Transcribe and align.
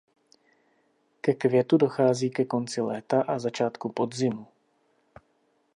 Ke 1.21 1.33
květu 1.33 1.77
dochází 1.77 2.29
ke 2.29 2.45
konci 2.45 2.81
léta 2.81 3.21
a 3.21 3.39
začátku 3.39 3.89
podzimu. 3.91 4.47